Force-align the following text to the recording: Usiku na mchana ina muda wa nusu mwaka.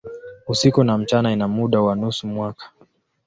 Usiku 0.47 0.83
na 0.83 0.97
mchana 0.97 1.31
ina 1.31 1.47
muda 1.47 1.81
wa 1.81 1.95
nusu 1.95 2.27
mwaka. 2.27 2.71